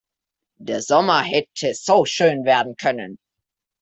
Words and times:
Der 0.57 0.81
Sommer 0.81 1.21
hätte 1.21 1.75
so 1.75 2.05
schön 2.05 2.43
werden 2.43 2.75
können. 2.75 3.19